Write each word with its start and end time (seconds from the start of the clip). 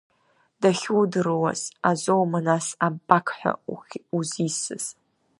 Дахьудыруаз 0.61 1.61
азоума 1.89 2.39
нас 2.47 2.67
абақҳәа 2.85 3.51
узисыз? 4.15 4.85